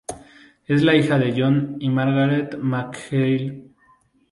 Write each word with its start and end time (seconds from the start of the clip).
Es 0.65 0.81
hija 0.81 1.19
de 1.19 1.31
John 1.39 1.75
y 1.79 1.87
Margarita 1.91 2.57
McHale. 2.57 3.67